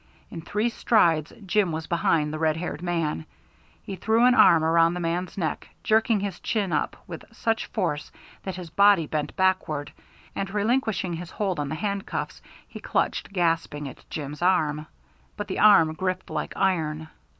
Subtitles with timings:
[0.31, 3.27] In three strides Jim was behind the red haired man.
[3.83, 8.11] He threw an arm around the man's neck, jerking his chin up with such force
[8.41, 9.91] that his body bent backward,
[10.35, 14.87] and relinquishing his hold on the handcuffs he clutched, gasping, at Jim's arm.
[15.37, 17.09] But the arm gripped like iron.